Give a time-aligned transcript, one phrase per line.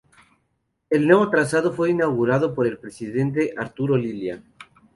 [0.89, 4.41] El nuevo trazado fue inaugurado por el Presidente Arturo Illia.